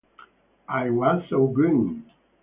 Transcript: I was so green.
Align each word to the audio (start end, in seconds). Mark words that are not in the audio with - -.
I 0.67 0.89
was 0.89 1.23
so 1.29 1.45
green. 1.45 2.11